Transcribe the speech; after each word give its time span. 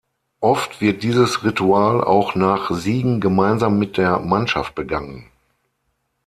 Oft 0.39 0.81
wird 0.81 1.03
dieses 1.03 1.43
Ritual 1.43 2.03
auch 2.03 2.33
nach 2.33 2.71
Siegen 2.71 3.19
gemeinsam 3.21 3.77
mit 3.77 3.97
der 3.97 4.17
Mannschaft 4.17 4.73
begangen. 4.73 5.29